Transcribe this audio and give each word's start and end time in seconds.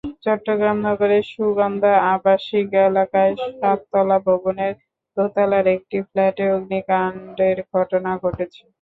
চট্টগ্রাম 0.23 0.77
নগরের 0.85 1.23
সুগন্ধা 1.31 1.93
আবাসিক 2.13 2.67
এলাকায় 2.83 3.31
সাততলা 3.51 4.17
ভবনের 4.25 4.73
দোতলার 5.17 5.65
একটি 5.75 5.97
ফ্ল্যাটে 6.07 6.45
অগ্নিকাণ্ডের 6.55 7.57
ঘটনা 7.73 8.11
ঘটেছে। 8.23 8.61